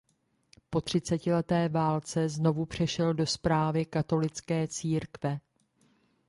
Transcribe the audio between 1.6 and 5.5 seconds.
válce znovu přešel do správy katolické církve.